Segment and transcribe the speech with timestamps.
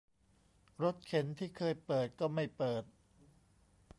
[0.83, 2.83] รถเข็นที่เคยเปิดก็ไม่เปิด